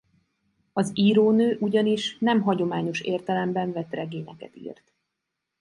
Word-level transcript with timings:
Az 0.73 0.91
írónő 0.93 1.57
ugyanis 1.59 2.17
nem 2.19 2.41
hagyományos 2.41 3.01
értelemben 3.01 3.71
vett 3.71 3.93
regényeket 3.93 4.55
írt. 4.55 4.93